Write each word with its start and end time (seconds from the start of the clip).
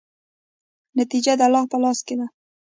نتیجه 0.99 1.33
د 1.39 1.41
الله 1.47 1.63
په 1.71 1.77
لاس 1.83 1.99
کې 2.07 2.15
ده. 2.19 2.27